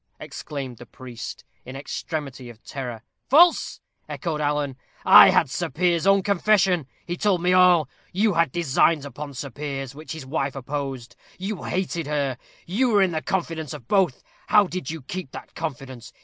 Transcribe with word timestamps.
exclaimed 0.19 0.77
the 0.77 0.85
priest, 0.87 1.43
in 1.63 1.75
extremity 1.75 2.49
of 2.49 2.63
terror. 2.63 3.03
"False!" 3.29 3.81
echoed 4.09 4.41
Alan. 4.41 4.75
"I 5.05 5.29
had 5.29 5.47
Sir 5.47 5.69
Piers's 5.69 6.07
own 6.07 6.23
confession. 6.23 6.87
He 7.05 7.15
told 7.15 7.39
me 7.39 7.53
all. 7.53 7.87
You 8.11 8.33
had 8.33 8.51
designs 8.51 9.05
upon 9.05 9.35
Sir 9.35 9.51
Piers, 9.51 9.93
which 9.93 10.13
his 10.13 10.25
wife 10.25 10.55
opposed; 10.55 11.15
you 11.37 11.61
hated 11.65 12.07
her; 12.07 12.39
you 12.65 12.89
were 12.89 13.03
in 13.03 13.11
the 13.11 13.21
confidence 13.21 13.75
of 13.75 13.87
both 13.87 14.23
how 14.47 14.65
did 14.65 14.89
you 14.89 15.03
keep 15.03 15.29
that 15.33 15.53
confidence? 15.53 16.11